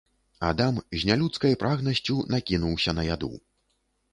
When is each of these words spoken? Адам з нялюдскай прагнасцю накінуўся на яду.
Адам 0.47 0.77
з 1.01 1.09
нялюдскай 1.09 1.53
прагнасцю 1.65 2.17
накінуўся 2.35 2.97
на 3.01 3.07
яду. 3.13 3.31